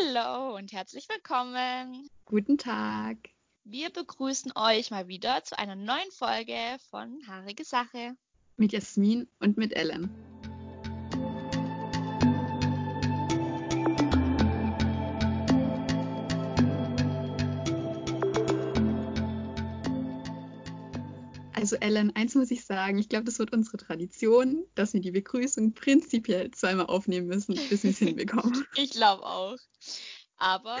[0.00, 2.08] Hallo und herzlich willkommen.
[2.24, 3.16] Guten Tag.
[3.64, 6.54] Wir begrüßen euch mal wieder zu einer neuen Folge
[6.90, 8.16] von Haarige Sache.
[8.56, 10.10] Mit Jasmin und mit Ellen.
[21.70, 25.12] Also Ellen, eins muss ich sagen, ich glaube, das wird unsere Tradition, dass wir die
[25.12, 28.66] Begrüßung prinzipiell zweimal aufnehmen müssen, bis wir es hinbekommen.
[28.76, 29.56] Ich glaube auch.
[30.36, 30.80] Aber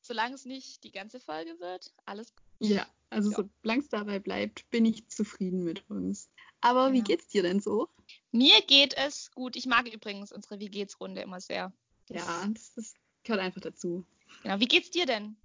[0.00, 2.46] solange es nicht die ganze Folge wird, alles gut.
[2.60, 3.44] Ja, also ja.
[3.62, 6.30] solange es dabei bleibt, bin ich zufrieden mit uns.
[6.62, 6.94] Aber genau.
[6.96, 7.90] wie geht's dir denn so?
[8.32, 9.56] Mir geht es gut.
[9.56, 11.70] Ich mag übrigens unsere Wie geht's Runde immer sehr.
[12.08, 12.94] Ja, das, das
[13.24, 14.06] gehört einfach dazu.
[14.42, 14.58] Genau.
[14.58, 15.36] Wie geht's dir denn?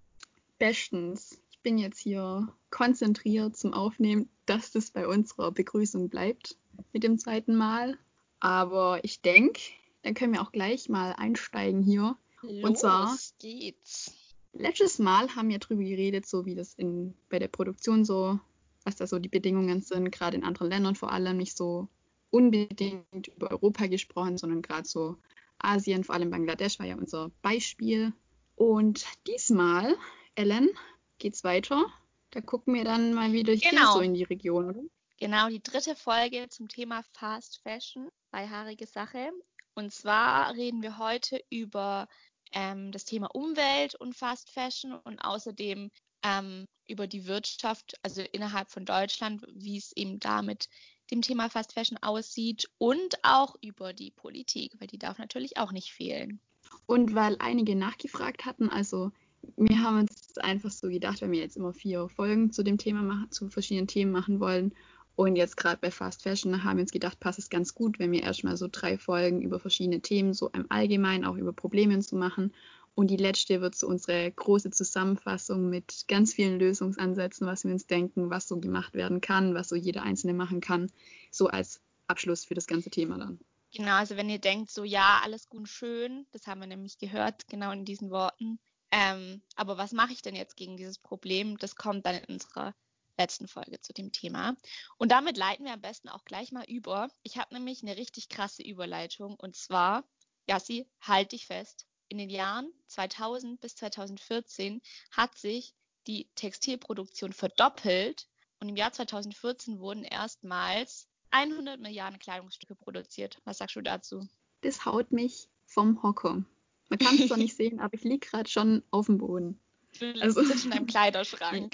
[0.58, 6.58] Bestens bin jetzt hier konzentriert zum Aufnehmen, dass das bei unserer Begrüßung bleibt
[6.94, 7.98] mit dem zweiten Mal.
[8.40, 9.60] Aber ich denke,
[10.04, 12.16] dann können wir auch gleich mal einsteigen hier.
[12.44, 14.14] Los Und zwar geht's.
[14.54, 18.40] Letztes Mal haben wir darüber geredet, so wie das in, bei der Produktion so,
[18.84, 21.88] was da so die Bedingungen sind, gerade in anderen Ländern vor allem, nicht so
[22.30, 25.18] unbedingt über Europa gesprochen, sondern gerade so
[25.58, 28.14] Asien, vor allem Bangladesch war ja unser Beispiel.
[28.56, 29.96] Und diesmal,
[30.36, 30.70] Ellen,
[31.18, 31.86] geht's weiter.
[32.32, 33.70] Da gucken wir dann mal wieder genau.
[33.70, 34.82] hier so in die Region, oder?
[35.18, 39.32] Genau, die dritte Folge zum Thema Fast Fashion bei Haarige Sache.
[39.74, 42.08] Und zwar reden wir heute über
[42.52, 45.90] ähm, das Thema Umwelt und Fast Fashion und außerdem
[46.24, 50.70] ähm, über die Wirtschaft, also innerhalb von Deutschland, wie es eben da mit
[51.12, 55.72] dem Thema Fast Fashion aussieht und auch über die Politik, weil die darf natürlich auch
[55.72, 56.40] nicht fehlen.
[56.88, 59.12] Und weil einige nachgefragt hatten, also
[59.56, 63.02] wir haben uns einfach so gedacht, wenn wir jetzt immer vier Folgen zu dem Thema
[63.02, 64.74] machen, zu verschiedenen Themen machen wollen.
[65.16, 68.12] Und jetzt gerade bei Fast Fashion haben wir uns gedacht, passt es ganz gut, wenn
[68.12, 72.18] wir erstmal so drei Folgen über verschiedene Themen, so im Allgemeinen auch über Probleme zu
[72.18, 72.54] machen.
[72.96, 77.88] Und die letzte wird so unsere große Zusammenfassung mit ganz vielen Lösungsansätzen, was wir uns
[77.88, 80.92] denken, was so gemacht werden kann, was so jeder Einzelne machen kann,
[81.32, 83.40] so als Abschluss für das ganze Thema dann.
[83.76, 86.98] Genau, also wenn ihr denkt, so ja, alles gut und schön, das haben wir nämlich
[86.98, 88.60] gehört, genau in diesen Worten,
[88.98, 91.58] ähm, aber was mache ich denn jetzt gegen dieses Problem?
[91.58, 92.74] Das kommt dann in unserer
[93.18, 94.56] letzten Folge zu dem Thema.
[94.98, 97.10] Und damit leiten wir am besten auch gleich mal über.
[97.22, 100.06] Ich habe nämlich eine richtig krasse Überleitung und zwar,
[100.48, 101.86] Jassi, halt dich fest.
[102.08, 104.82] In den Jahren 2000 bis 2014
[105.12, 105.74] hat sich
[106.08, 108.30] die Textilproduktion verdoppelt
[108.62, 113.42] und im Jahr 2014 wurden erstmals 100 Milliarden Kleidungsstücke produziert.
[113.44, 114.26] Was sagst du dazu?
[114.62, 116.46] Das haut mich vom Hocker.
[116.90, 119.60] Man kann es zwar nicht sehen, aber ich liege gerade schon auf dem Boden.
[120.00, 121.74] Du also, sitzt in einem Kleiderschrank.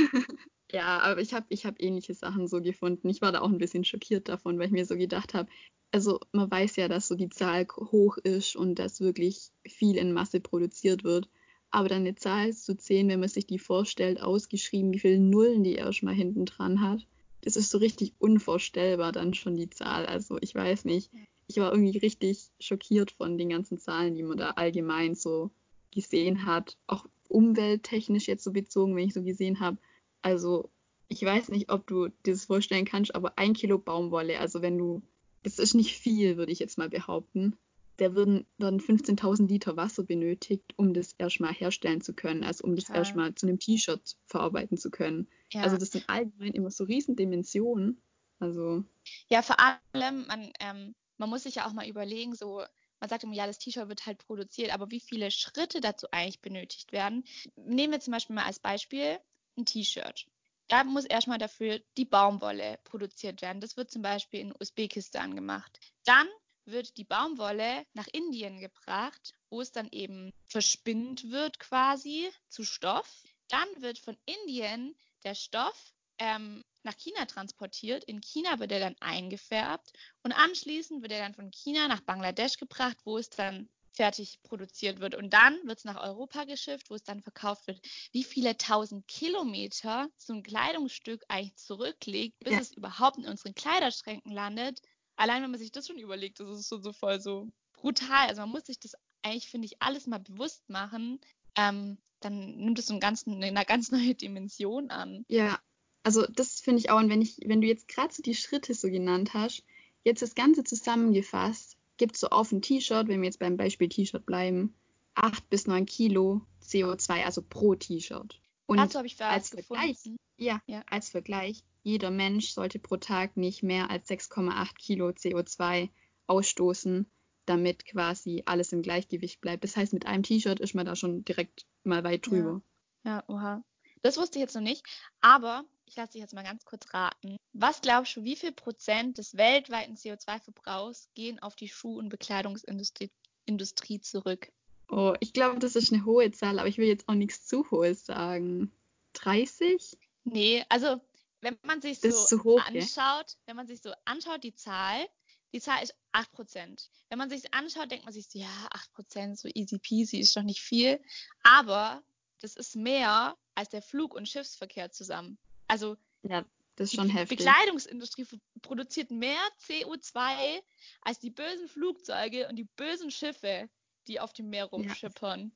[0.72, 3.08] ja, aber ich habe ich hab ähnliche Sachen so gefunden.
[3.08, 5.48] Ich war da auch ein bisschen schockiert davon, weil ich mir so gedacht habe,
[5.92, 10.12] also man weiß ja, dass so die Zahl hoch ist und dass wirklich viel in
[10.12, 11.28] Masse produziert wird.
[11.70, 15.64] Aber dann eine Zahl zu sehen, wenn man sich die vorstellt, ausgeschrieben, wie viele Nullen
[15.64, 17.06] die erstmal hinten dran hat,
[17.42, 20.04] das ist so richtig unvorstellbar dann schon die Zahl.
[20.06, 21.10] Also ich weiß nicht
[21.50, 25.50] ich war irgendwie richtig schockiert von den ganzen Zahlen, die man da allgemein so
[25.92, 26.76] gesehen hat.
[26.86, 29.76] Auch umwelttechnisch jetzt so bezogen, wenn ich so gesehen habe.
[30.22, 30.70] Also
[31.08, 34.78] ich weiß nicht, ob du dir das vorstellen kannst, aber ein Kilo Baumwolle, also wenn
[34.78, 35.02] du,
[35.42, 37.56] das ist nicht viel, würde ich jetzt mal behaupten.
[37.96, 42.76] Da würden, würden 15.000 Liter Wasser benötigt, um das erstmal herstellen zu können, also um
[42.76, 42.94] das ja.
[42.94, 45.26] erstmal zu einem T-Shirt verarbeiten zu können.
[45.50, 45.62] Ja.
[45.62, 48.00] Also das sind allgemein immer so riesen Dimensionen.
[48.38, 48.84] Also.
[49.28, 52.64] Ja, vor allem, man, ähm, man muss sich ja auch mal überlegen, so,
[52.98, 56.40] man sagt immer, ja, das T-Shirt wird halt produziert, aber wie viele Schritte dazu eigentlich
[56.40, 57.24] benötigt werden?
[57.56, 59.20] Nehmen wir zum Beispiel mal als Beispiel
[59.58, 60.26] ein T-Shirt.
[60.68, 63.60] Da muss erstmal dafür die Baumwolle produziert werden.
[63.60, 65.78] Das wird zum Beispiel in Usbekistan gemacht.
[66.04, 66.26] Dann
[66.64, 73.24] wird die Baumwolle nach Indien gebracht, wo es dann eben verspinnt wird quasi zu Stoff.
[73.48, 78.04] Dann wird von Indien der Stoff ähm, nach China transportiert.
[78.04, 79.92] In China wird er dann eingefärbt
[80.22, 85.00] und anschließend wird er dann von China nach Bangladesch gebracht, wo es dann fertig produziert
[85.00, 85.14] wird.
[85.14, 87.80] Und dann wird es nach Europa geschifft, wo es dann verkauft wird.
[88.12, 92.60] Wie viele tausend Kilometer so ein Kleidungsstück eigentlich zurücklegt, bis ja.
[92.60, 94.80] es überhaupt in unseren Kleiderschränken landet.
[95.16, 98.28] Allein wenn man sich das schon überlegt, das ist so, so voll so brutal.
[98.28, 101.20] Also man muss sich das eigentlich, finde ich, alles mal bewusst machen.
[101.56, 105.24] Ähm, dann nimmt es so einen ganzen, eine ganz neue Dimension an.
[105.28, 105.58] Ja,
[106.02, 108.74] also das finde ich auch, und wenn ich, wenn du jetzt gerade so die Schritte
[108.74, 109.64] so genannt hast,
[110.04, 113.88] jetzt das Ganze zusammengefasst, gibt es so auf ein T-Shirt, wenn wir jetzt beim Beispiel
[113.88, 114.74] T-Shirt bleiben,
[115.14, 118.40] 8 bis 9 Kilo CO2, also pro T-Shirt.
[118.66, 119.98] Und Dazu habe ich für als Vergleich,
[120.36, 125.90] ja, ja, als Vergleich, jeder Mensch sollte pro Tag nicht mehr als 6,8 Kilo CO2
[126.26, 127.06] ausstoßen.
[127.50, 129.64] damit quasi alles im Gleichgewicht bleibt.
[129.64, 132.62] Das heißt, mit einem T-Shirt ist man da schon direkt mal weit drüber.
[133.04, 133.64] Ja, ja oha.
[134.02, 134.86] Das wusste ich jetzt noch nicht,
[135.20, 137.36] aber ich lasse dich jetzt mal ganz kurz raten.
[137.52, 143.10] Was glaubst du, wie viel Prozent des weltweiten CO2-Verbrauchs gehen auf die Schuh- und Bekleidungsindustrie
[143.44, 144.52] Industrie zurück?
[144.88, 147.68] Oh, ich glaube, das ist eine hohe Zahl, aber ich will jetzt auch nichts zu
[147.72, 148.70] hohes sagen.
[149.14, 149.98] 30?
[150.22, 151.00] Nee, also
[151.40, 155.08] wenn man sich Das so hoch, anschaut, wenn man sich so anschaut, die Zahl,
[155.52, 156.88] die Zahl ist 8%.
[157.08, 160.42] Wenn man sich anschaut, denkt man sich so, ja, 8%, so easy peasy, ist doch
[160.42, 161.00] nicht viel.
[161.42, 162.04] Aber
[162.40, 165.36] das ist mehr als der Flug- und Schiffsverkehr zusammen.
[165.70, 166.44] Also Ja,
[166.76, 167.38] das ist die schon Be- heftig.
[167.38, 168.26] Bekleidungsindustrie
[168.62, 170.60] produziert mehr CO2
[171.02, 173.68] als die bösen Flugzeuge und die bösen Schiffe,
[174.06, 175.52] die auf dem Meer rumschippern.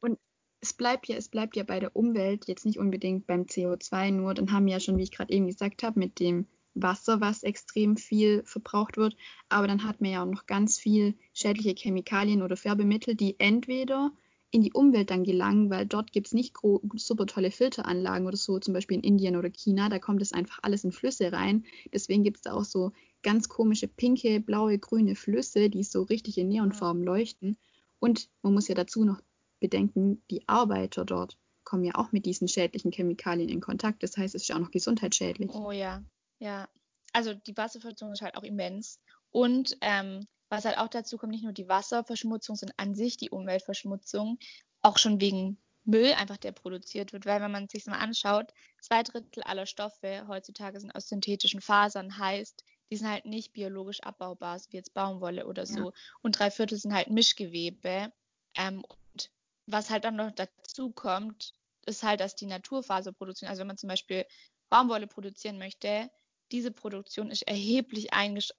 [0.61, 4.33] Es bleibt ja, es bleibt ja bei der Umwelt jetzt nicht unbedingt beim CO2 nur.
[4.33, 7.43] Dann haben wir ja schon, wie ich gerade eben gesagt habe, mit dem Wasser, was
[7.43, 9.15] extrem viel verbraucht wird.
[9.51, 14.11] Aber dann hat man ja auch noch ganz viel schädliche Chemikalien oder Färbemittel, die entweder
[14.55, 16.55] in die Umwelt dann gelangen, weil dort gibt es nicht
[16.95, 20.61] super tolle Filteranlagen oder so, zum Beispiel in Indien oder China, da kommt es einfach
[20.63, 21.65] alles in Flüsse rein.
[21.93, 22.93] Deswegen gibt es da auch so
[23.25, 27.57] ganz komische pinke, blaue, grüne Flüsse, die so richtig in Neonfarben leuchten.
[27.99, 29.21] Und man muss ja dazu noch
[29.59, 34.05] bedenken, die Arbeiter dort kommen ja auch mit diesen schädlichen Chemikalien in Kontakt.
[34.05, 35.51] Das heißt, es ist ja auch noch gesundheitsschädlich.
[35.51, 36.05] Oh ja,
[36.39, 36.69] ja.
[37.13, 39.01] Also die Wasserverschmutzung ist halt auch immens.
[39.33, 43.31] Und ähm, was halt auch dazu kommt, nicht nur die Wasserverschmutzung, sondern an sich die
[43.31, 44.39] Umweltverschmutzung,
[44.83, 47.27] auch schon wegen Müll einfach, der produziert wird.
[47.27, 52.19] Weil wenn man sich mal anschaut, zwei Drittel aller Stoffe heutzutage sind aus synthetischen Fasern,
[52.19, 55.93] heißt, die sind halt nicht biologisch abbaubar, so wie jetzt Baumwolle oder so.
[56.23, 58.13] Und drei Viertel sind halt Mischgewebe.
[58.57, 59.31] Ähm, und
[59.67, 61.53] was halt dann noch dazu kommt,
[61.87, 63.51] ist halt, dass die Naturfaser produzieren.
[63.51, 64.25] Also wenn man zum Beispiel
[64.71, 66.11] Baumwolle produzieren möchte,
[66.53, 68.09] diese Produktion ist erheblich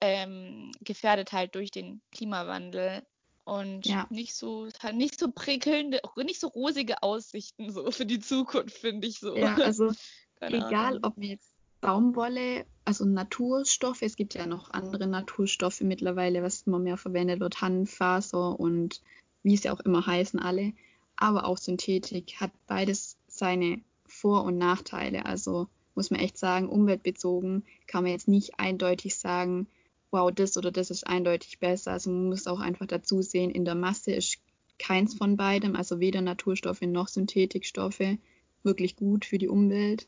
[0.00, 3.02] ähm, gefährdet halt durch den Klimawandel
[3.44, 4.06] und Ja.
[4.10, 9.06] nicht so hat nicht so prickelnde, nicht so rosige Aussichten so für die Zukunft, finde
[9.06, 9.36] ich so.
[9.36, 9.92] Ja, also
[10.40, 16.62] egal, ob wir jetzt Baumwolle, also Naturstoffe, es gibt ja noch andere Naturstoffe mittlerweile, was
[16.62, 19.00] immer mehr verwendet wird, Hanffaser und
[19.42, 20.72] wie es ja auch immer heißen alle,
[21.16, 25.26] aber auch Synthetik hat beides seine Vor- und Nachteile.
[25.26, 29.66] Also muss man echt sagen, umweltbezogen kann man jetzt nicht eindeutig sagen,
[30.12, 31.92] wow, das oder das ist eindeutig besser.
[31.92, 34.38] Also man muss auch einfach dazu sehen, in der Masse ist
[34.78, 38.18] keins von beidem, also weder Naturstoffe noch Synthetikstoffe
[38.62, 40.06] wirklich gut für die Umwelt.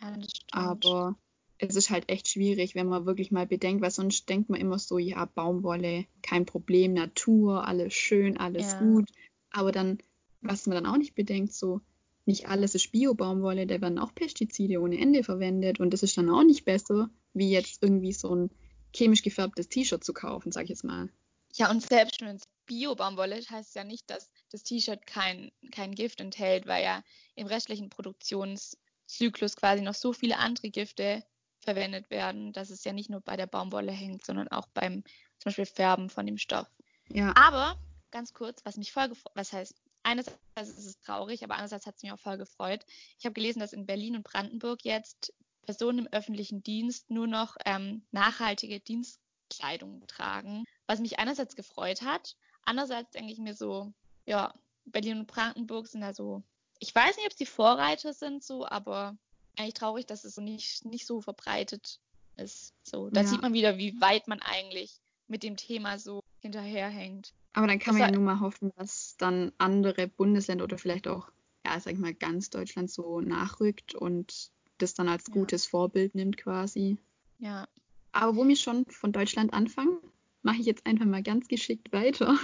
[0.00, 0.52] Ja, das stimmt.
[0.52, 1.16] Aber
[1.58, 4.78] es ist halt echt schwierig, wenn man wirklich mal bedenkt, weil sonst denkt man immer
[4.78, 8.78] so, ja, Baumwolle, kein Problem, Natur, alles schön, alles Ja.
[8.78, 9.08] gut.
[9.50, 9.98] Aber dann,
[10.42, 11.80] was man dann auch nicht bedenkt, so,
[12.30, 16.30] nicht alles ist Bio-Baumwolle, da werden auch Pestizide ohne Ende verwendet und das ist dann
[16.30, 18.50] auch nicht besser, wie jetzt irgendwie so ein
[18.94, 21.08] chemisch gefärbtes T-Shirt zu kaufen, sag ich jetzt mal.
[21.54, 25.50] Ja, und selbst wenn es Bio-Baumwolle ist, heißt es ja nicht, dass das T-Shirt kein,
[25.72, 27.02] kein Gift enthält, weil ja
[27.34, 31.24] im restlichen Produktionszyklus quasi noch so viele andere Gifte
[31.58, 35.02] verwendet werden, dass es ja nicht nur bei der Baumwolle hängt, sondern auch beim
[35.38, 36.68] zum Beispiel Färben von dem Stoff.
[37.08, 37.76] Ja, Aber
[38.10, 42.02] ganz kurz, was mich voll was heißt, einerseits ist es traurig, aber andererseits hat es
[42.02, 42.84] mich auch voll gefreut.
[43.18, 45.32] Ich habe gelesen, dass in Berlin und Brandenburg jetzt
[45.62, 52.36] Personen im öffentlichen Dienst nur noch ähm, nachhaltige Dienstkleidung tragen, was mich einerseits gefreut hat.
[52.64, 53.92] Andererseits denke ich mir so,
[54.26, 54.54] ja,
[54.84, 56.42] Berlin und Brandenburg sind da so,
[56.78, 59.16] ich weiß nicht, ob sie Vorreiter sind, so, aber
[59.56, 62.00] eigentlich traurig, dass es so nicht, nicht so verbreitet
[62.36, 62.74] ist.
[62.82, 63.26] So, da Ja.
[63.26, 67.34] sieht man wieder, wie weit man eigentlich mit dem Thema so hinterherhängt.
[67.52, 70.78] Aber dann kann Das man ja war- nur mal hoffen, dass dann andere Bundesländer oder
[70.78, 71.30] vielleicht auch,
[71.66, 75.34] ja, sag ich mal, ganz Deutschland so nachrückt und das dann als Ja.
[75.34, 76.96] gutes Vorbild nimmt quasi.
[77.38, 77.68] Ja.
[78.12, 79.98] Aber wo wir schon von Deutschland anfangen,
[80.42, 82.38] mache ich jetzt einfach mal ganz geschickt weiter,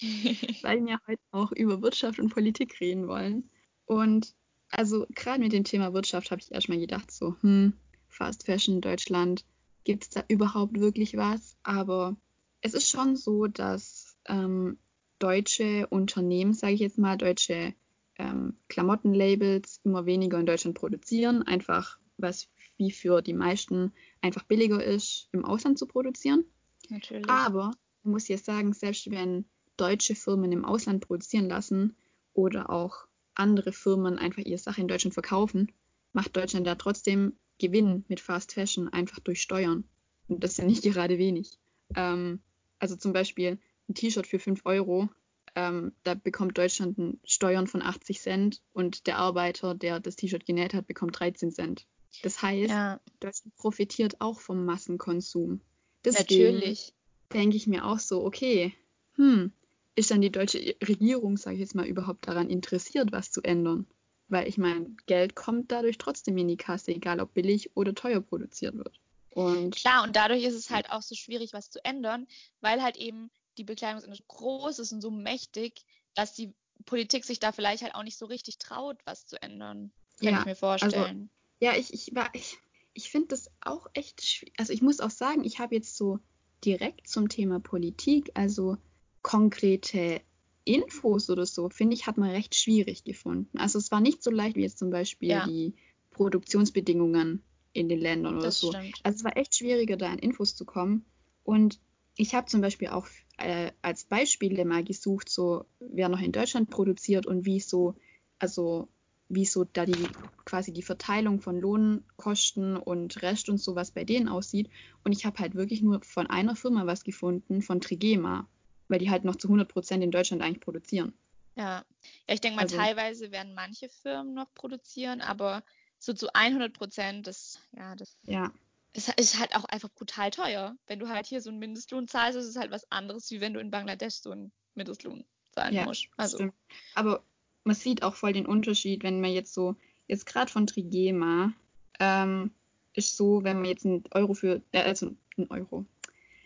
[0.62, 3.48] weil wir heute auch über Wirtschaft und Politik reden wollen.
[3.86, 4.34] Und
[4.70, 7.72] also gerade mit dem Thema Wirtschaft habe ich erstmal gedacht, so, hm,
[8.08, 9.44] Fast Fashion in Deutschland,
[9.84, 11.56] gibt es da überhaupt wirklich was?
[11.62, 12.16] Aber
[12.60, 13.97] es ist schon so, dass
[14.28, 14.78] ähm,
[15.18, 17.74] deutsche Unternehmen, sage ich jetzt mal, deutsche
[18.18, 24.82] ähm, Klamottenlabels immer weniger in Deutschland produzieren, einfach was wie für die meisten einfach billiger
[24.82, 26.44] ist, im Ausland zu produzieren.
[26.88, 27.28] Natürlich.
[27.28, 29.44] Aber man muss jetzt sagen, selbst wenn
[29.76, 31.96] deutsche Firmen im Ausland produzieren lassen
[32.34, 35.72] oder auch andere Firmen einfach ihre Sache in Deutschland verkaufen,
[36.12, 39.84] macht Deutschland da trotzdem Gewinn mit Fast Fashion einfach durch Steuern.
[40.28, 41.58] Und das ist ja nicht gerade wenig.
[41.94, 42.40] Ähm,
[42.78, 43.58] also zum Beispiel
[43.88, 45.08] ein T-Shirt für 5 Euro,
[45.54, 50.46] ähm, da bekommt Deutschland ein Steuern von 80 Cent und der Arbeiter, der das T-Shirt
[50.46, 51.86] genäht hat, bekommt 13 Cent.
[52.22, 55.60] Das heißt, ja, Deutschland profitiert auch vom Massenkonsum.
[56.04, 56.94] Deswegen natürlich.
[57.32, 58.74] denke ich mir auch so, okay,
[59.14, 59.52] hm,
[59.94, 63.86] ist dann die deutsche Regierung, sage ich jetzt mal, überhaupt daran interessiert, was zu ändern?
[64.28, 68.20] Weil ich meine, Geld kommt dadurch trotzdem in die Kasse, egal ob billig oder teuer
[68.20, 69.00] produziert wird.
[69.30, 72.26] Und Klar, und dadurch ist es halt auch so schwierig, was zu ändern,
[72.60, 75.84] weil halt eben die Bekleidungsindustrie groß ist und so mächtig,
[76.14, 76.54] dass die
[76.86, 79.92] Politik sich da vielleicht halt auch nicht so richtig traut, was zu ändern.
[80.20, 81.30] Kann ja, ich mir also vorstellen.
[81.60, 82.58] Also, ja, ich, ich ich,
[82.94, 84.54] ich finde das auch echt schwierig.
[84.58, 86.20] Also ich muss auch sagen, ich habe jetzt so
[86.64, 88.76] direkt zum Thema Politik, also
[89.22, 90.20] konkrete
[90.64, 93.58] Infos oder so, finde ich, hat man recht schwierig gefunden.
[93.58, 95.46] Also es war nicht so leicht wie jetzt zum Beispiel ja.
[95.46, 95.74] die
[96.10, 98.72] Produktionsbedingungen in den Ländern oder das so.
[98.72, 98.98] Stimmt.
[99.02, 101.04] Also es war echt schwieriger, da an Infos zu kommen.
[101.44, 101.80] Und
[102.16, 103.06] ich habe zum Beispiel auch
[103.38, 107.94] äh, als Beispiele mal gesucht, so wer noch in Deutschland produziert und wie so,
[108.38, 108.88] also
[109.28, 110.12] wie so da die
[110.44, 114.70] quasi die Verteilung von Lohnkosten und Rest und sowas bei denen aussieht.
[115.04, 118.48] Und ich habe halt wirklich nur von einer Firma was gefunden, von Trigema
[118.88, 121.12] weil die halt noch zu 100 Prozent in Deutschland eigentlich produzieren.
[121.54, 121.84] Ja,
[122.26, 125.62] ja ich denke mal, also, teilweise werden manche Firmen noch produzieren, aber
[125.98, 128.50] so zu 100 Prozent, das, ja, das ja.
[128.94, 130.76] Ist, ist halt auch einfach brutal teuer.
[130.86, 133.54] Wenn du halt hier so einen Mindestlohn zahlst, ist es halt was anderes, wie wenn
[133.54, 136.08] du in Bangladesch so einen Mindestlohn zahlen ja, musst.
[136.16, 136.38] Also.
[136.38, 136.54] Stimmt.
[136.94, 137.22] Aber
[137.64, 139.76] man sieht auch voll den Unterschied, wenn man jetzt so,
[140.06, 141.52] jetzt gerade von Trigema,
[142.00, 142.52] ähm,
[142.94, 145.84] ist so, wenn man jetzt einen Euro für, äh, also ein Euro,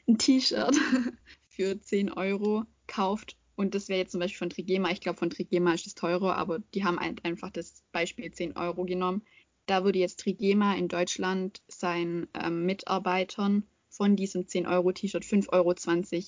[0.08, 0.76] ein T-Shirt
[1.48, 5.30] für 10 Euro kauft, und das wäre jetzt zum Beispiel von Trigema, ich glaube von
[5.30, 9.22] Trigema ist es teurer, aber die haben einfach das Beispiel 10 Euro genommen.
[9.66, 15.52] Da würde jetzt Trigema in Deutschland seinen ähm, Mitarbeitern von diesem 10 Euro T-Shirt 5,20
[15.52, 15.74] Euro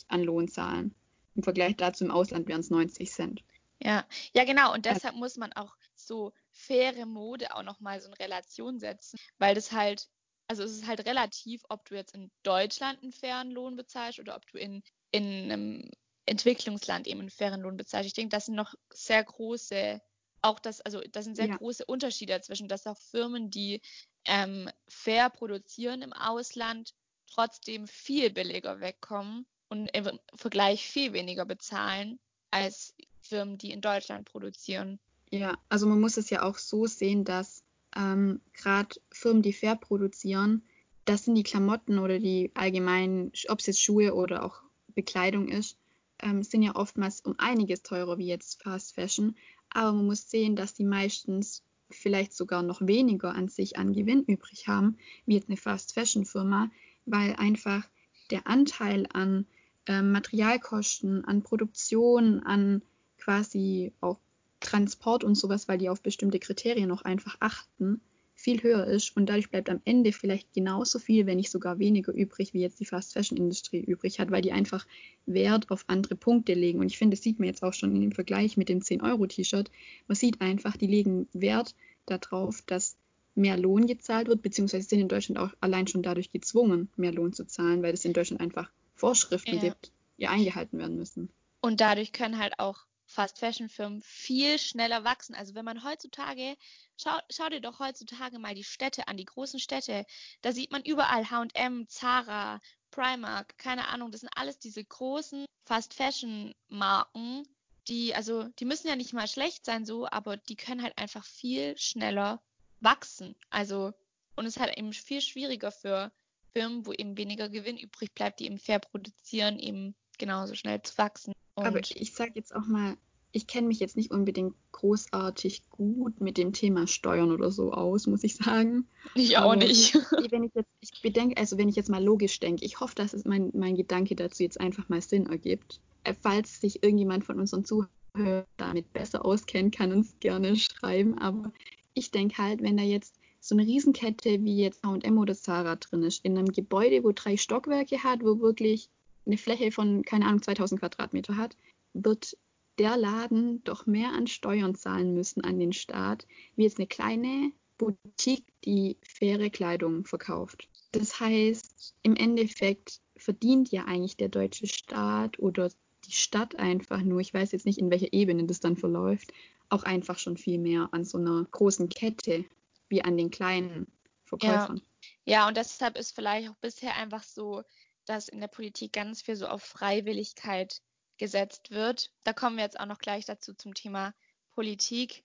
[0.09, 0.95] an Lohn zahlen.
[1.35, 3.43] Im Vergleich dazu im Ausland wären es 90 Cent.
[3.83, 4.73] Ja, ja genau.
[4.73, 9.55] Und deshalb muss man auch so faire Mode auch nochmal so in Relation setzen, weil
[9.55, 10.09] das halt,
[10.47, 14.37] also es ist halt relativ, ob du jetzt in Deutschland einen fairen Lohn bezahlst oder
[14.37, 14.83] ob du in
[15.15, 15.91] in einem
[16.27, 18.05] Entwicklungsland eben einen fairen Lohn bezahlt.
[18.05, 20.01] Ich denke, das sind noch sehr große,
[20.45, 21.57] auch das, also das sind sehr ja.
[21.57, 23.81] große Unterschiede dazwischen, dass auch Firmen, die
[24.27, 26.95] ähm, fair produzieren im Ausland,
[27.27, 32.21] trotzdem viel billiger wegkommen und im Vergleich viel weniger bezahlen
[32.51, 35.01] als Firmen, die in Deutschland produzieren.
[35.31, 37.65] Ja, also man muss es ja auch so sehen, dass
[37.97, 40.63] ähm, gerade Firmen, die fair produzieren,
[41.07, 44.63] das sind die Klamotten oder die allgemeinen, ob es jetzt Schuhe oder auch
[44.95, 45.77] Bekleidung ist,
[46.21, 49.37] ähm, sind ja oftmals um einiges teurer wie jetzt Fast Fashion.
[49.75, 54.25] Aber man muss sehen, dass die meistens vielleicht sogar noch weniger an sich an Gewinn
[54.25, 56.71] übrig haben, wie jetzt eine Fast Fashion Firma,
[57.05, 57.87] weil einfach
[58.31, 59.47] der Anteil an
[59.87, 62.83] äh, Materialkosten, an Produktion, an
[63.19, 64.19] quasi auch
[64.61, 68.01] Transport und sowas, weil die auf bestimmte Kriterien noch einfach achten,
[68.45, 72.13] viel höher ist und dadurch bleibt am Ende vielleicht genauso viel, wenn nicht sogar weniger
[72.13, 74.87] übrig, wie jetzt die Fast Fashion Industrie übrig hat, weil die einfach
[75.25, 76.81] Wert auf andere Punkte legen.
[76.81, 79.71] Und ich finde, das sieht man jetzt auch schon in dem Vergleich mit dem 10-Euro-T-Shirt.
[80.09, 81.75] Man sieht einfach, die legen Wert
[82.05, 82.97] darauf, dass
[83.35, 87.33] mehr Lohn gezahlt wird, beziehungsweise sind in Deutschland auch allein schon dadurch gezwungen, mehr Lohn
[87.33, 89.63] zu zahlen, weil es in Deutschland einfach Vorschriften ja.
[89.63, 91.31] gibt, die eingehalten werden müssen.
[91.63, 95.37] Und dadurch können halt auch Fast Fashion Firmen viel schneller wachsen.
[95.37, 96.57] Also wenn man heutzutage,
[96.97, 100.05] schau, schau dir doch heutzutage mal die Städte an, die großen Städte,
[100.43, 105.95] da sieht man überall H&M, Zara, Primark, keine Ahnung, das sind alles diese großen Fast
[105.95, 107.47] Fashion Marken,
[107.87, 111.25] die, also die müssen ja nicht mal schlecht sein so, aber die können halt einfach
[111.25, 112.43] viel schneller
[112.81, 113.37] wachsen.
[113.49, 113.93] Also,
[114.35, 116.11] und es ist halt eben viel schwieriger für
[116.53, 120.99] Firmen, wo eben weniger Gewinn übrig bleibt, die eben fair produzieren, eben genauso schnell zu
[120.99, 121.33] wachsen.
[121.55, 122.97] Und Aber ich sage jetzt auch mal,
[123.35, 128.07] ich kenne mich jetzt nicht unbedingt großartig gut mit dem Thema Steuern oder so aus,
[128.07, 128.87] muss ich sagen.
[129.17, 129.95] Ich auch nicht.
[130.31, 133.13] Wenn ich jetzt, ich bedenke, also wenn ich jetzt mal logisch denke, ich hoffe, dass
[133.13, 135.81] es mein, mein Gedanke dazu jetzt einfach mal Sinn ergibt.
[136.05, 141.19] Äh, falls sich irgendjemand von unseren Zuhörern damit besser auskennt, kann uns gerne schreiben.
[141.19, 141.53] Aber
[141.93, 146.05] ich denke halt, wenn da jetzt so eine Riesenkette wie jetzt H&M oder Zara drin
[146.05, 148.89] ist, in einem Gebäude, wo drei Stockwerke hat, wo wirklich
[149.27, 151.57] eine Fläche von, keine Ahnung, 2000 Quadratmeter hat,
[151.93, 152.37] wird
[152.79, 156.27] der Laden doch mehr an Steuern zahlen müssen an den Staat,
[156.57, 160.69] wie jetzt eine kleine Boutique, die faire Kleidung verkauft.
[160.93, 165.71] Das heißt, im Endeffekt verdient ja eigentlich der deutsche Staat oder
[166.07, 169.33] die Stadt einfach nur, ich weiß jetzt nicht, in welcher Ebene das dann verläuft,
[169.69, 172.45] auch einfach schon viel mehr an so einer großen Kette
[172.89, 173.87] wie an den kleinen
[174.25, 174.83] Verkäufern.
[175.25, 177.63] Ja, ja und deshalb ist vielleicht auch bisher einfach so
[178.05, 180.81] dass in der Politik ganz viel so auf Freiwilligkeit
[181.19, 182.11] gesetzt wird.
[182.25, 184.15] Da kommen wir jetzt auch noch gleich dazu zum Thema
[184.53, 185.25] Politik.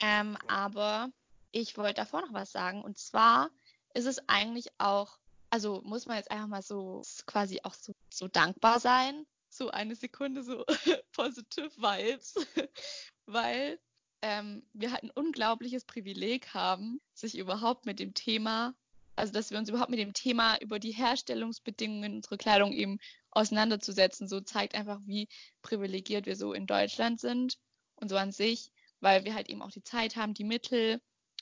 [0.00, 1.10] Ähm, aber
[1.52, 2.82] ich wollte davor noch was sagen.
[2.82, 3.50] Und zwar
[3.94, 5.18] ist es eigentlich auch,
[5.50, 9.94] also muss man jetzt einfach mal so quasi auch so, so dankbar sein, so eine
[9.94, 10.64] Sekunde so
[11.12, 12.34] positive Vibes,
[13.26, 13.78] weil
[14.22, 18.74] ähm, wir halt ein unglaubliches Privileg haben, sich überhaupt mit dem Thema,
[19.16, 22.98] also dass wir uns überhaupt mit dem Thema über die Herstellungsbedingungen unserer Kleidung eben
[23.30, 24.28] auseinanderzusetzen.
[24.28, 25.28] So zeigt einfach, wie
[25.62, 27.58] privilegiert wir so in Deutschland sind
[27.96, 28.70] und so an sich,
[29.00, 31.00] weil wir halt eben auch die Zeit haben, die Mittel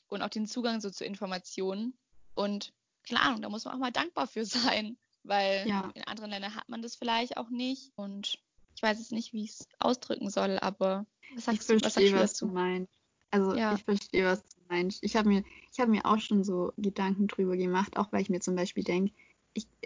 [0.08, 1.98] und auch den Zugang so zu Informationen.
[2.34, 2.72] Und
[3.08, 5.90] keine Ahnung, da muss man auch mal dankbar für sein, weil ja.
[5.94, 7.92] in anderen Ländern hat man das vielleicht auch nicht.
[7.96, 8.38] Und
[8.76, 12.12] ich weiß jetzt nicht, wie ich es ausdrücken soll, aber was sagst ich du, verstehe,
[12.12, 12.92] was, was du meinst.
[13.30, 13.74] Also ja.
[13.74, 15.02] ich verstehe, was du meinst.
[15.02, 15.44] Ich habe mir,
[15.78, 19.12] hab mir auch schon so Gedanken drüber gemacht, auch weil ich mir zum Beispiel denke,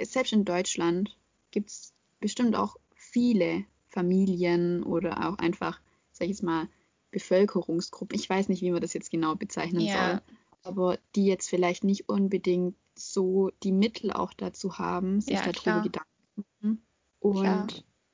[0.00, 1.16] selbst in Deutschland
[1.50, 5.80] gibt es bestimmt auch viele Familien oder auch einfach,
[6.12, 6.68] sag ich jetzt mal,
[7.11, 8.18] Bevölkerungsgruppen.
[8.18, 10.11] Ich weiß nicht, wie man das jetzt genau bezeichnen ja.
[10.11, 10.23] soll,
[10.62, 15.61] aber die jetzt vielleicht nicht unbedingt so die Mittel auch dazu haben, sich ja, darüber
[15.61, 15.82] klar.
[15.82, 16.82] Gedanken zu machen.
[17.20, 17.66] Und klar.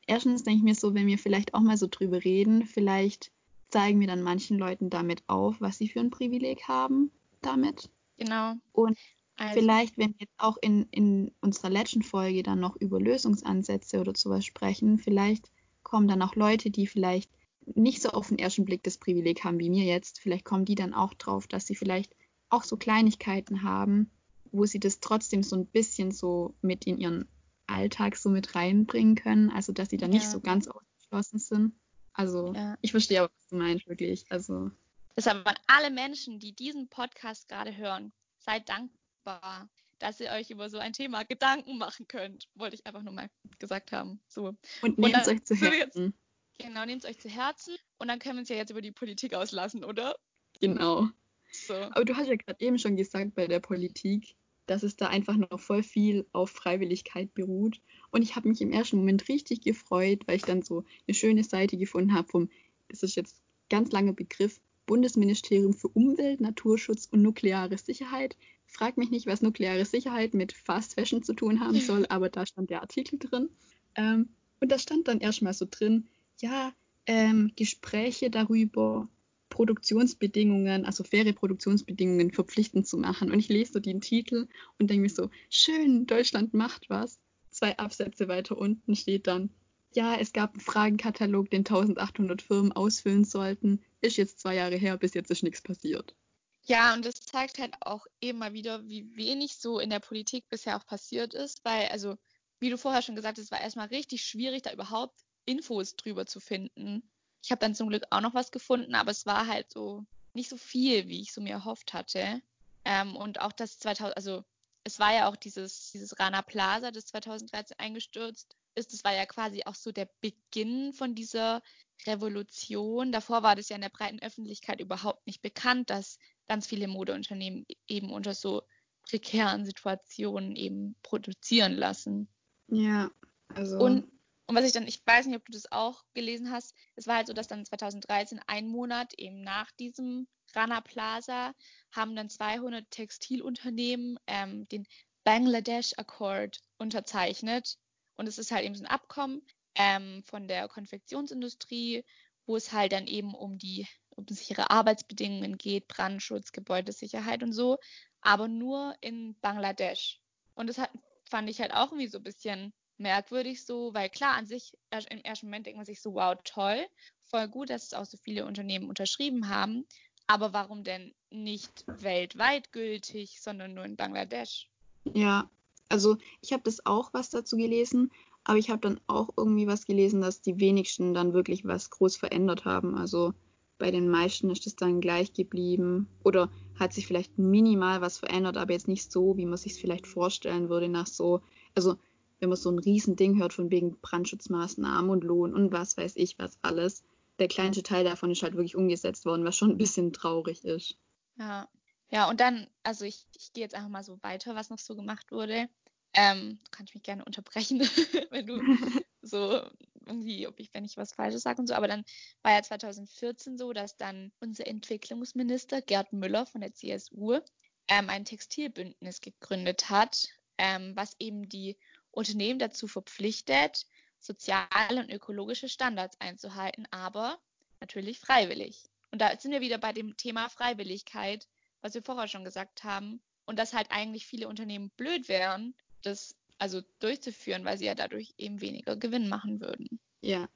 [0.06, 3.32] erstens denke ich mir so, wenn wir vielleicht auch mal so drüber reden, vielleicht
[3.74, 7.90] zeigen wir dann manchen Leuten damit auf, was sie für ein Privileg haben damit.
[8.16, 8.54] Genau.
[8.70, 8.96] Und
[9.34, 9.52] also.
[9.58, 14.14] vielleicht, wenn wir jetzt auch in, in unserer letzten Folge dann noch über Lösungsansätze oder
[14.14, 15.50] sowas sprechen, vielleicht
[15.82, 17.28] kommen dann auch Leute, die vielleicht
[17.66, 20.76] nicht so auf den ersten Blick das Privileg haben wie mir jetzt, vielleicht kommen die
[20.76, 22.14] dann auch drauf, dass sie vielleicht
[22.50, 24.08] auch so Kleinigkeiten haben,
[24.52, 27.26] wo sie das trotzdem so ein bisschen so mit in ihren
[27.66, 30.12] Alltag so mit reinbringen können, also dass sie da ja.
[30.12, 31.72] nicht so ganz ausgeschlossen sind.
[32.14, 32.76] Also ja.
[32.80, 34.24] ich verstehe auch, was du meinst, wirklich.
[34.30, 34.70] Also.
[35.16, 39.68] Deshalb an alle Menschen, die diesen Podcast gerade hören, seid dankbar,
[39.98, 42.48] dass ihr euch über so ein Thema Gedanken machen könnt.
[42.54, 44.20] Wollte ich einfach nur mal gesagt haben.
[44.28, 44.54] So.
[44.82, 46.14] Und nehmt es euch zu Herzen.
[46.58, 48.82] Jetzt, genau, nehmt es euch zu Herzen und dann können wir uns ja jetzt über
[48.82, 50.16] die Politik auslassen, oder?
[50.60, 51.08] Genau.
[51.52, 51.74] So.
[51.74, 55.36] Aber du hast ja gerade eben schon gesagt bei der Politik, dass es da einfach
[55.36, 57.80] noch voll viel auf Freiwilligkeit beruht.
[58.10, 61.44] Und ich habe mich im ersten Moment richtig gefreut, weil ich dann so eine schöne
[61.44, 62.48] Seite gefunden habe vom,
[62.88, 68.36] das ist jetzt ganz langer Begriff, Bundesministerium für Umwelt, Naturschutz und nukleare Sicherheit.
[68.66, 72.46] Frag mich nicht, was nukleare Sicherheit mit Fast Fashion zu tun haben soll, aber da
[72.46, 73.48] stand der Artikel drin.
[73.94, 74.28] Ähm,
[74.60, 76.08] und da stand dann erstmal so drin,
[76.40, 76.72] ja,
[77.06, 79.08] ähm, Gespräche darüber,
[79.54, 83.30] Produktionsbedingungen, also faire Produktionsbedingungen verpflichtend zu machen.
[83.30, 84.48] Und ich lese so den Titel
[84.80, 87.20] und denke mir so, schön, Deutschland macht was.
[87.50, 89.50] Zwei Absätze weiter unten steht dann,
[89.92, 93.80] ja, es gab einen Fragenkatalog, den 1800 Firmen ausfüllen sollten.
[94.00, 96.16] Ist jetzt zwei Jahre her, bis jetzt ist nichts passiert.
[96.64, 100.76] Ja, und das zeigt halt auch immer wieder, wie wenig so in der Politik bisher
[100.76, 102.16] auch passiert ist, weil, also,
[102.58, 106.26] wie du vorher schon gesagt hast, es war erstmal richtig schwierig, da überhaupt Infos drüber
[106.26, 107.08] zu finden.
[107.44, 110.48] Ich habe dann zum Glück auch noch was gefunden, aber es war halt so nicht
[110.48, 112.40] so viel, wie ich so mir erhofft hatte.
[112.86, 114.44] Ähm, und auch das 2000, also
[114.82, 118.94] es war ja auch dieses, dieses Rana Plaza, das 2013 eingestürzt ist.
[118.94, 121.62] Das war ja quasi auch so der Beginn von dieser
[122.06, 123.12] Revolution.
[123.12, 127.66] Davor war das ja in der breiten Öffentlichkeit überhaupt nicht bekannt, dass ganz viele Modeunternehmen
[127.86, 128.62] eben unter so
[129.02, 132.26] prekären Situationen eben produzieren lassen.
[132.68, 133.10] Ja,
[133.54, 133.78] also.
[133.78, 134.13] Und
[134.46, 137.16] und was ich dann, ich weiß nicht, ob du das auch gelesen hast, es war
[137.16, 141.54] halt so, dass dann 2013, ein Monat eben nach diesem Rana Plaza,
[141.92, 144.86] haben dann 200 Textilunternehmen ähm, den
[145.24, 147.78] Bangladesh Accord unterzeichnet.
[148.16, 149.42] Und es ist halt eben so ein Abkommen
[149.76, 152.04] ähm, von der Konfektionsindustrie,
[152.46, 157.78] wo es halt dann eben um die um sichere Arbeitsbedingungen geht, Brandschutz, Gebäudesicherheit und so,
[158.20, 160.20] aber nur in Bangladesch.
[160.54, 160.90] Und das hat,
[161.28, 164.72] fand ich halt auch irgendwie so ein bisschen merkwürdig so, weil klar, an sich
[165.10, 166.86] im ersten Moment denkt man sich so, wow, toll,
[167.24, 169.84] voll gut, dass es auch so viele Unternehmen unterschrieben haben.
[170.26, 174.68] Aber warum denn nicht weltweit gültig, sondern nur in Bangladesch?
[175.12, 175.50] Ja,
[175.88, 178.10] also ich habe das auch was dazu gelesen,
[178.44, 182.16] aber ich habe dann auch irgendwie was gelesen, dass die wenigsten dann wirklich was groß
[182.16, 182.96] verändert haben.
[182.96, 183.34] Also
[183.78, 188.56] bei den meisten ist es dann gleich geblieben oder hat sich vielleicht minimal was verändert,
[188.56, 191.42] aber jetzt nicht so, wie man sich vielleicht vorstellen würde nach so,
[191.74, 191.96] also
[192.40, 196.38] wenn man so ein Riesending hört von wegen Brandschutzmaßnahmen und Lohn und was weiß ich
[196.38, 197.04] was alles.
[197.38, 200.96] Der kleinste Teil davon ist halt wirklich umgesetzt worden, was schon ein bisschen traurig ist.
[201.36, 201.68] Ja,
[202.10, 204.94] ja, und dann, also ich, ich gehe jetzt einfach mal so weiter, was noch so
[204.94, 205.68] gemacht wurde.
[206.12, 207.80] Ähm, du kannst mich gerne unterbrechen,
[208.30, 208.60] wenn du
[209.22, 209.62] so
[210.06, 212.04] irgendwie, ob ich, wenn ich was Falsches sage und so, aber dann
[212.42, 217.40] war ja 2014 so, dass dann unser Entwicklungsminister Gerd Müller von der CSU
[217.88, 221.76] ähm, ein Textilbündnis gegründet hat, ähm, was eben die
[222.14, 223.86] Unternehmen dazu verpflichtet,
[224.20, 227.38] soziale und ökologische Standards einzuhalten, aber
[227.80, 228.84] natürlich freiwillig.
[229.10, 231.46] Und da sind wir wieder bei dem Thema Freiwilligkeit,
[231.82, 233.20] was wir vorher schon gesagt haben.
[233.46, 238.32] Und dass halt eigentlich viele Unternehmen blöd wären, das also durchzuführen, weil sie ja dadurch
[238.38, 240.00] eben weniger Gewinn machen würden.
[240.22, 240.48] Ja.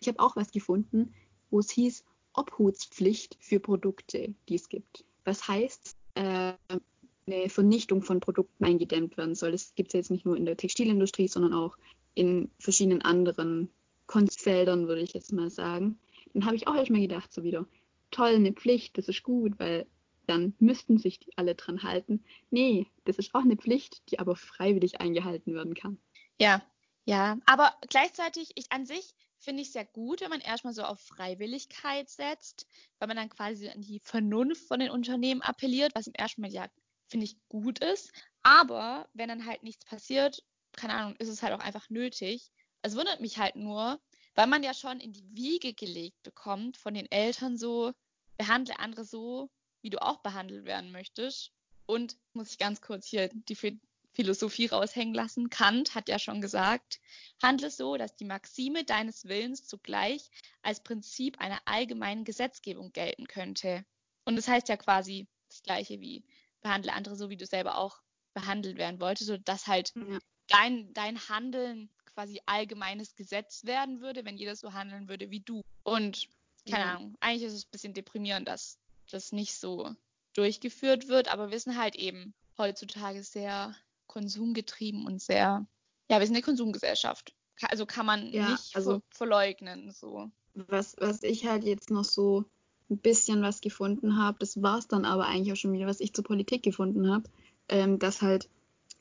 [0.00, 1.14] Ich habe auch was gefunden,
[1.50, 5.04] wo es hieß Obhutspflicht für Produkte, die es gibt.
[5.24, 6.52] Was heißt, äh,
[7.32, 9.52] eine Vernichtung von Produkten eingedämmt werden soll.
[9.52, 11.76] Das gibt es jetzt nicht nur in der Textilindustrie, sondern auch
[12.14, 13.70] in verschiedenen anderen
[14.06, 15.98] Kunstfeldern, würde ich jetzt mal sagen.
[16.34, 17.66] Dann habe ich auch erstmal gedacht, so wieder,
[18.10, 19.86] toll, eine Pflicht, das ist gut, weil
[20.26, 22.24] dann müssten sich die alle dran halten.
[22.50, 25.98] Nee, das ist auch eine Pflicht, die aber freiwillig eingehalten werden kann.
[26.38, 26.62] Ja,
[27.04, 31.00] ja, aber gleichzeitig, ich an sich finde ich sehr gut, wenn man erstmal so auf
[31.00, 32.66] Freiwilligkeit setzt,
[32.98, 36.50] weil man dann quasi an die Vernunft von den Unternehmen appelliert, was im ersten Mal
[36.50, 36.66] ja,
[37.10, 38.12] finde ich, gut ist.
[38.42, 40.42] Aber wenn dann halt nichts passiert,
[40.72, 42.50] keine Ahnung, ist es halt auch einfach nötig.
[42.82, 44.00] Es wundert mich halt nur,
[44.34, 47.92] weil man ja schon in die Wiege gelegt bekommt von den Eltern so,
[48.38, 49.50] behandle andere so,
[49.82, 51.52] wie du auch behandelt werden möchtest.
[51.86, 53.56] Und muss ich ganz kurz hier die
[54.12, 55.50] Philosophie raushängen lassen.
[55.50, 57.00] Kant hat ja schon gesagt,
[57.42, 60.30] handle so, dass die Maxime deines Willens zugleich
[60.62, 63.84] als Prinzip einer allgemeinen Gesetzgebung gelten könnte.
[64.24, 66.24] Und das heißt ja quasi das Gleiche wie
[66.62, 68.00] behandle andere so, wie du selber auch
[68.34, 70.18] behandelt werden wolltest, sodass halt ja.
[70.48, 75.62] dein, dein Handeln quasi allgemeines Gesetz werden würde, wenn jeder so handeln würde wie du.
[75.82, 76.28] Und
[76.68, 76.94] keine ja.
[76.96, 78.78] Ahnung, eigentlich ist es ein bisschen deprimierend, dass
[79.10, 79.94] das nicht so
[80.34, 83.74] durchgeführt wird, aber wir sind halt eben heutzutage sehr
[84.06, 85.66] konsumgetrieben und sehr,
[86.10, 87.34] ja, wir sind eine Konsumgesellschaft.
[87.62, 89.90] Also kann man ja, nicht also, verleugnen.
[89.90, 90.30] So.
[90.54, 92.44] Was, was ich halt jetzt noch so
[92.90, 96.00] ein bisschen was gefunden habe, das war es dann aber eigentlich auch schon wieder, was
[96.00, 97.24] ich zur Politik gefunden habe,
[97.68, 98.48] ähm, dass halt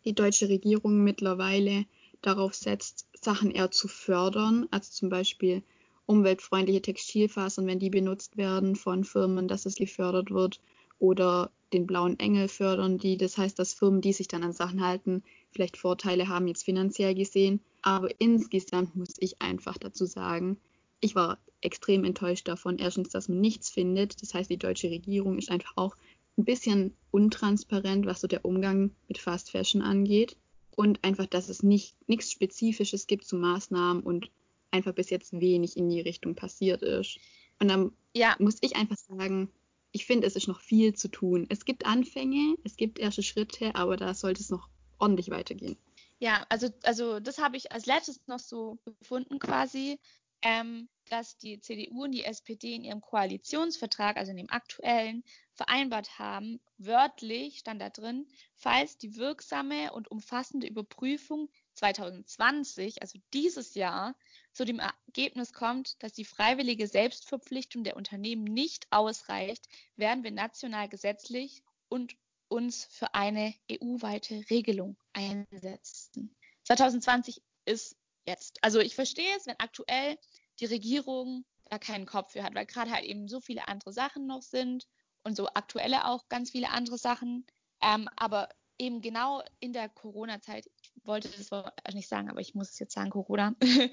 [0.06, 1.86] die deutsche Regierung mittlerweile
[2.22, 5.64] darauf setzt, Sachen eher zu fördern, also zum Beispiel
[6.06, 10.60] umweltfreundliche Textilfasern, wenn die benutzt werden von Firmen, dass es gefördert wird
[10.98, 13.18] oder den blauen Engel fördern die.
[13.18, 17.14] Das heißt, dass Firmen, die sich dann an Sachen halten, vielleicht Vorteile haben, jetzt finanziell
[17.14, 17.62] gesehen.
[17.82, 20.58] Aber insgesamt muss ich einfach dazu sagen,
[21.00, 22.78] ich war extrem enttäuscht davon.
[22.78, 24.22] Erstens, dass man nichts findet.
[24.22, 25.96] Das heißt, die deutsche Regierung ist einfach auch
[26.38, 30.38] ein bisschen untransparent, was so der Umgang mit Fast Fashion angeht.
[30.76, 34.32] Und einfach, dass es nicht nichts Spezifisches gibt zu Maßnahmen und
[34.72, 37.18] einfach bis jetzt wenig in die Richtung passiert ist.
[37.60, 38.36] Und dann ja.
[38.40, 39.50] muss ich einfach sagen,
[39.92, 41.48] ich finde, es ist noch viel zu tun.
[41.50, 44.70] Es gibt Anfänge, es gibt erste Schritte, aber da sollte es noch
[45.00, 45.78] ordentlich weitergehen.
[46.20, 50.00] Ja, also, also das habe ich als letztes noch so gefunden quasi,
[50.42, 55.24] ähm, dass die CDU und die SPD in ihrem Koalitionsvertrag, also in dem aktuellen,
[55.54, 63.74] vereinbart haben, wörtlich stand da drin, falls die wirksame und umfassende Überprüfung 2020, also dieses
[63.76, 64.16] Jahr,
[64.54, 70.90] zu dem Ergebnis kommt, dass die freiwillige Selbstverpflichtung der Unternehmen nicht ausreicht, werden wir national
[70.90, 72.16] gesetzlich und
[72.48, 76.36] uns für eine EU-weite Regelung einsetzen.
[76.64, 77.96] 2020 ist
[78.30, 78.58] jetzt.
[78.62, 80.18] Also ich verstehe es, wenn aktuell
[80.60, 84.26] die Regierung da keinen Kopf für hat, weil gerade halt eben so viele andere Sachen
[84.26, 84.88] noch sind
[85.24, 87.46] und so aktuelle auch ganz viele andere Sachen.
[87.82, 91.50] Ähm, aber eben genau in der Corona-Zeit, ich wollte das
[91.94, 93.56] nicht sagen, aber ich muss es jetzt sagen, Corona.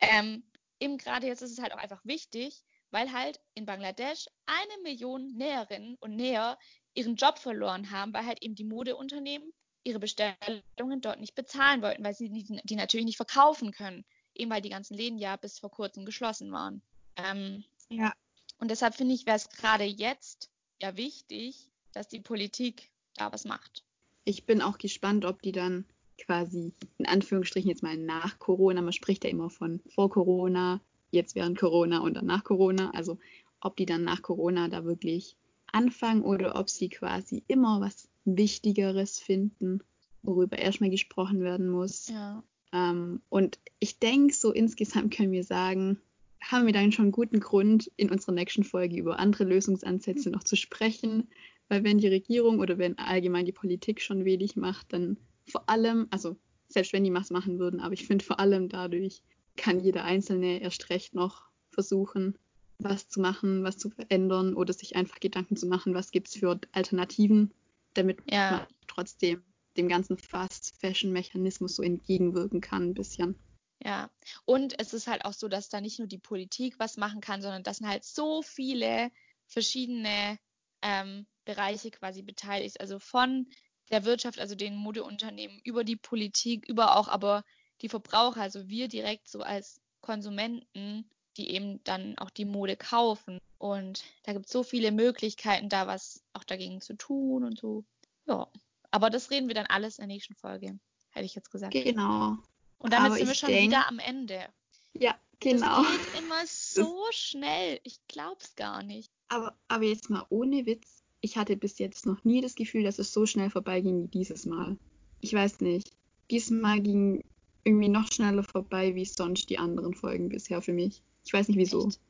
[0.00, 0.44] ähm,
[0.80, 5.26] eben gerade jetzt ist es halt auch einfach wichtig, weil halt in Bangladesch eine Million
[5.36, 6.58] Näherinnen und Näher
[6.94, 9.52] ihren Job verloren haben, weil halt eben die Modeunternehmen
[9.84, 14.50] ihre Bestellungen dort nicht bezahlen wollten, weil sie die, die natürlich nicht verkaufen können, eben
[14.50, 16.82] weil die ganzen Läden ja bis vor kurzem geschlossen waren.
[17.16, 18.12] Ähm, ja.
[18.58, 23.44] Und deshalb finde ich, wäre es gerade jetzt ja wichtig, dass die Politik da was
[23.44, 23.84] macht
[24.24, 25.84] ich bin auch gespannt, ob die dann
[26.18, 31.34] quasi in Anführungsstrichen jetzt mal nach Corona, man spricht ja immer von vor Corona, jetzt
[31.34, 33.18] während Corona und dann nach Corona, also
[33.60, 35.36] ob die dann nach Corona da wirklich
[35.72, 39.80] anfangen oder ob sie quasi immer was Wichtigeres finden,
[40.22, 42.08] worüber erstmal gesprochen werden muss.
[42.08, 42.42] Ja.
[42.72, 45.98] Ähm, und ich denke, so insgesamt können wir sagen,
[46.40, 50.56] haben wir dann schon guten Grund, in unserer nächsten Folge über andere Lösungsansätze noch zu
[50.56, 51.28] sprechen.
[51.68, 56.06] Weil wenn die Regierung oder wenn allgemein die Politik schon wenig macht, dann vor allem,
[56.10, 56.36] also
[56.68, 59.22] selbst wenn die was machen würden, aber ich finde vor allem dadurch
[59.56, 62.36] kann jeder Einzelne erst recht noch versuchen,
[62.78, 66.34] was zu machen, was zu verändern oder sich einfach Gedanken zu machen, was gibt es
[66.34, 67.52] für Alternativen,
[67.94, 68.50] damit ja.
[68.50, 69.42] man trotzdem
[69.76, 73.38] dem ganzen Fast-Fashion-Mechanismus so entgegenwirken kann ein bisschen.
[73.82, 74.10] Ja,
[74.44, 77.42] und es ist halt auch so, dass da nicht nur die Politik was machen kann,
[77.42, 79.10] sondern dass halt so viele
[79.46, 80.38] verschiedene
[80.82, 82.80] ähm, Bereiche quasi beteiligt.
[82.80, 83.46] Also von
[83.90, 87.44] der Wirtschaft, also den Modeunternehmen, über die Politik, über auch aber
[87.82, 93.38] die Verbraucher, also wir direkt so als Konsumenten, die eben dann auch die Mode kaufen.
[93.58, 97.84] Und da gibt es so viele Möglichkeiten, da was auch dagegen zu tun und so.
[98.26, 98.48] Ja,
[98.90, 100.78] aber das reden wir dann alles in der nächsten Folge,
[101.10, 101.72] hätte ich jetzt gesagt.
[101.72, 102.36] Genau.
[102.78, 104.48] Und damit aber sind wir schon denk, wieder am Ende.
[104.92, 105.82] Ja, Genau.
[105.82, 107.80] Das geht immer so schnell.
[107.84, 109.10] Ich glaub's gar nicht.
[109.28, 111.02] Aber, aber jetzt mal ohne Witz.
[111.20, 114.44] Ich hatte bis jetzt noch nie das Gefühl, dass es so schnell vorbeiging wie dieses
[114.46, 114.76] Mal.
[115.20, 115.90] Ich weiß nicht.
[116.30, 117.24] Diesmal ging
[117.64, 121.02] irgendwie noch schneller vorbei wie sonst die anderen Folgen bisher für mich.
[121.24, 121.88] Ich weiß nicht wieso.
[121.88, 122.00] Echt?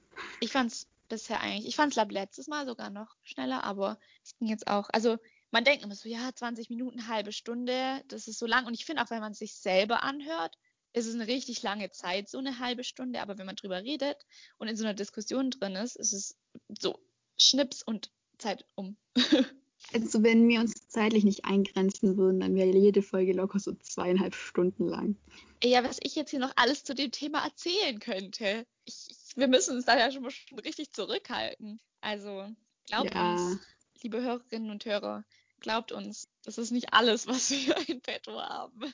[0.41, 4.67] Ich fand's bisher eigentlich, ich fand's letztes Mal sogar noch schneller, aber es ging jetzt
[4.67, 4.89] auch.
[4.93, 5.19] Also
[5.51, 8.67] man denkt immer so, ja, 20 Minuten, halbe Stunde, das ist so lang.
[8.67, 10.59] Und ich finde auch, wenn man sich selber anhört,
[10.93, 13.21] ist es eine richtig lange Zeit, so eine halbe Stunde.
[13.21, 14.17] Aber wenn man drüber redet
[14.59, 16.37] und in so einer Diskussion drin ist, ist es
[16.81, 16.99] so
[17.39, 18.97] Schnips und Zeit um.
[19.93, 24.35] Also wenn wir uns zeitlich nicht eingrenzen würden, dann wäre jede Folge locker so zweieinhalb
[24.35, 25.17] Stunden lang.
[25.63, 28.67] Ja, was ich jetzt hier noch alles zu dem Thema erzählen könnte.
[28.85, 31.81] Ich, wir müssen uns da ja schon, schon richtig zurückhalten.
[32.01, 32.47] Also
[32.87, 33.35] glaubt ja.
[33.35, 33.61] uns,
[34.03, 35.25] liebe Hörerinnen und Hörer,
[35.61, 38.93] glaubt uns, das ist nicht alles, was wir in petto haben.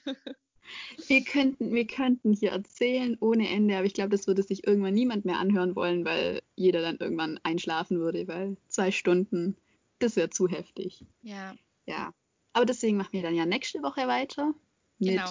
[1.08, 4.94] Wir könnten, wir könnten hier erzählen ohne Ende, aber ich glaube, das würde sich irgendwann
[4.94, 9.56] niemand mehr anhören wollen, weil jeder dann irgendwann einschlafen würde, weil zwei Stunden
[10.00, 11.04] das wäre zu heftig.
[11.22, 11.54] Ja.
[11.86, 12.12] Ja.
[12.52, 14.52] Aber deswegen machen wir dann ja nächste Woche weiter
[14.98, 15.30] mit Genau.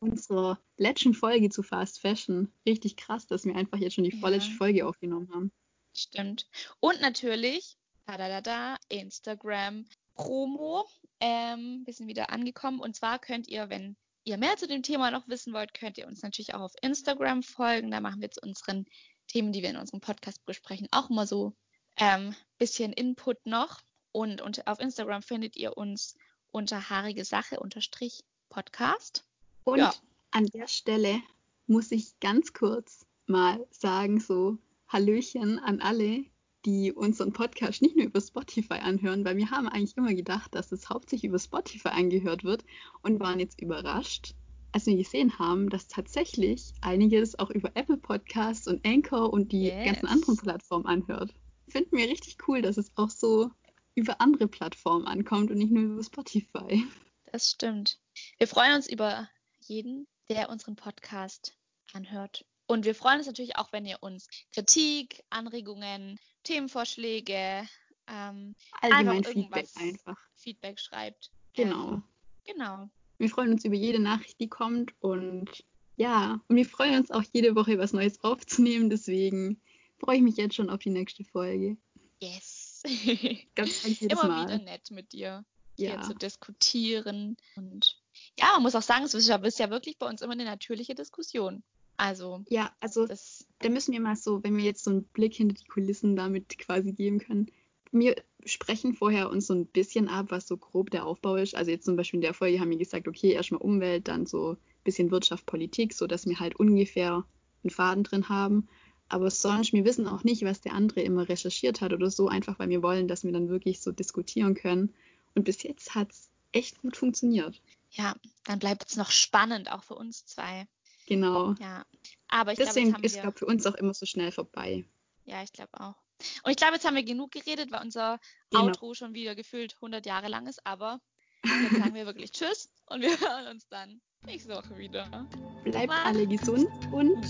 [0.00, 2.52] unserer letzten Folge zu Fast Fashion.
[2.66, 4.20] Richtig krass, dass wir einfach jetzt schon die Ja.
[4.20, 5.52] vorletzte Folge aufgenommen haben.
[5.96, 6.48] Stimmt.
[6.80, 7.76] Und natürlich,
[8.06, 10.86] da da da da, Instagram Promo.
[11.20, 12.80] Ähm, wir sind wieder angekommen.
[12.80, 16.06] Und zwar könnt ihr, wenn ihr mehr zu dem Thema noch wissen wollt, könnt ihr
[16.06, 17.90] uns natürlich auch auf Instagram folgen.
[17.90, 18.84] Da machen wir zu unseren
[19.26, 21.54] Themen, die wir in unserem Podcast besprechen, auch mal so
[21.96, 23.80] ähm, bisschen Input noch.
[24.18, 26.16] Und, und auf Instagram findet ihr uns
[26.50, 29.24] unter haarige Sache unterstrich Podcast.
[29.62, 29.94] Und Ja.
[30.32, 31.20] an der Stelle
[31.68, 36.24] muss ich ganz kurz mal sagen, so Hallöchen an alle,
[36.64, 40.72] die unseren Podcast nicht nur über Spotify anhören, weil wir haben eigentlich immer gedacht, dass
[40.72, 42.64] es hauptsächlich über Spotify angehört wird
[43.02, 44.34] und waren jetzt überrascht,
[44.72, 49.66] als wir gesehen haben, dass tatsächlich einiges auch über Apple Podcasts und Anchor und die
[49.66, 49.84] Yes.
[49.84, 51.32] ganzen anderen Plattformen anhört.
[51.68, 53.52] Finden wir richtig cool, dass es auch so
[53.98, 56.84] über andere Plattformen ankommt und nicht nur über Spotify.
[57.32, 57.98] Das stimmt.
[58.38, 59.28] Wir freuen uns über
[59.60, 61.56] jeden, der unseren Podcast
[61.92, 62.44] anhört.
[62.66, 67.66] Und wir freuen uns natürlich auch, wenn ihr uns Kritik, Anregungen, Themenvorschläge,
[68.06, 70.18] ähm, Allgemein Einfach Feedback einfach.
[70.36, 71.30] Feedback schreibt.
[71.54, 71.94] Genau.
[71.94, 72.02] Ähm,
[72.46, 72.88] genau.
[73.18, 75.64] Wir freuen uns über jede Nachricht, die kommt und
[75.96, 78.88] ja, und wir freuen uns auch jede Woche was Neues aufzunehmen.
[78.88, 79.60] Deswegen
[79.98, 81.76] freue ich mich jetzt schon auf die nächste Folge.
[82.20, 82.57] Yes.
[83.54, 84.44] Ganz jedes Immer Mal.
[84.46, 85.44] wieder nett mit dir
[85.76, 87.36] hier Ja, zu diskutieren.
[87.56, 87.98] Und
[88.38, 90.44] ja, man muss auch sagen, es ist ja, ist ja wirklich bei uns immer eine
[90.44, 91.62] natürliche Diskussion.
[91.96, 95.34] Also, ja, also das, da müssen wir mal so, wenn wir jetzt so einen Blick
[95.34, 97.50] hinter die Kulissen damit quasi geben können.
[97.90, 98.14] Wir
[98.44, 101.56] sprechen vorher uns so ein bisschen ab, was so grob der Aufbau ist.
[101.56, 104.52] Also jetzt zum Beispiel in der Folge haben wir gesagt, okay, erstmal Umwelt, dann so
[104.52, 107.24] ein bisschen Wirtschaft, Politik, so dass wir halt ungefähr
[107.64, 108.68] einen Faden drin haben.
[109.08, 112.58] Aber sonst, wir wissen auch nicht, was der andere immer recherchiert hat oder so, einfach
[112.58, 114.94] weil wir wollen, dass wir dann wirklich so diskutieren können.
[115.34, 117.60] Und bis jetzt hat es echt gut funktioniert.
[117.90, 120.66] ja, dann bleibt es noch spannend, auch für uns zwei.
[121.06, 121.54] Genau.
[121.58, 121.86] Ja.
[122.28, 123.22] Aber ich glaube, Deswegen haben ist, wir.
[123.22, 124.84] glaube für uns auch immer so schnell vorbei.
[125.24, 125.94] Ja, ich glaube auch.
[126.42, 128.18] Und ich glaube, jetzt haben wir genug geredet, weil unser
[128.50, 128.64] Genau.
[128.66, 130.66] Outro schon wieder gefühlt 100 Jahre lang ist.
[130.66, 131.00] Aber
[131.44, 135.26] jetzt sagen wir wirklich Tschüss und wir hören uns dann nächste Woche wieder.
[135.64, 137.22] Bleibt Macht's alle gesund und.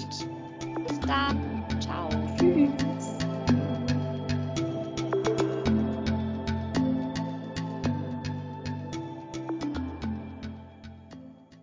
[0.86, 1.57] Bis dann.
[1.88, 2.10] Ciao.
[2.36, 2.70] tschüss.